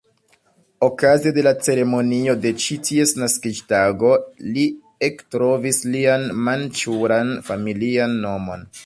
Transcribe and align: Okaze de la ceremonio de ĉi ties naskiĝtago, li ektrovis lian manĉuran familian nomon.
Okaze 0.85 1.33
de 1.35 1.41
la 1.47 1.51
ceremonio 1.67 2.33
de 2.45 2.53
ĉi 2.63 2.77
ties 2.87 3.13
naskiĝtago, 3.23 4.11
li 4.57 4.63
ektrovis 5.09 5.83
lian 5.97 6.27
manĉuran 6.49 7.35
familian 7.51 8.19
nomon. 8.27 8.67